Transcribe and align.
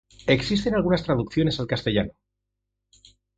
Existen 0.25 0.73
algunas 0.73 1.03
traducciones 1.03 1.59
al 1.59 1.67
castellano. 1.67 2.09